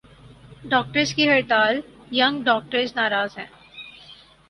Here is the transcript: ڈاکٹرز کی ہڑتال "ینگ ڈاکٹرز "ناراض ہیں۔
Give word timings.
ڈاکٹرز 0.69 1.13
کی 1.15 1.27
ہڑتال 1.29 1.79
"ینگ 2.11 2.43
ڈاکٹرز 2.43 2.95
"ناراض 2.95 3.37
ہیں۔ 3.37 3.45